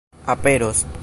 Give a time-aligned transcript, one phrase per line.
[0.25, 0.85] aperos